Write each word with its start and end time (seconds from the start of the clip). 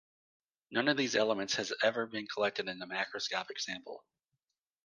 None 0.71 0.87
of 0.87 0.97
these 0.97 1.15
elements 1.15 1.53
has 1.57 1.71
ever 1.83 2.07
been 2.07 2.25
collected 2.25 2.67
in 2.67 2.81
a 2.81 2.87
macroscopic 2.87 3.59
sample. 3.61 4.03